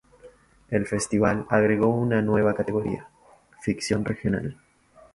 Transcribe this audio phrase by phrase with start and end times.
[0.71, 3.07] El festival agregó una nueva categoría:
[3.61, 4.57] Ficción Regional.